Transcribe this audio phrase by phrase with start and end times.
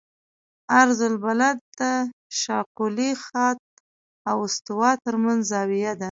[0.77, 1.81] عرض البلد د
[2.41, 3.61] شاقولي خط
[4.29, 5.99] او استوا ترمنځ زاویه ده